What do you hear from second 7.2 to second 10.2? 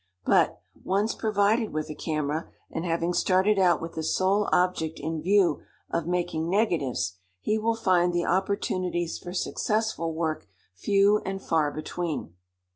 he will find the opportunities for successful